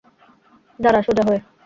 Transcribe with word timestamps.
দাঁড়া 0.79 1.01
সোজা 1.01 1.23
হয়ে। 1.27 1.39